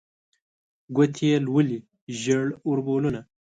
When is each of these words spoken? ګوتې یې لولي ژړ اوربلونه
ګوتې 0.95 1.25
یې 1.31 1.37
لولي 1.45 1.79
ژړ 2.19 2.47
اوربلونه 2.65 3.21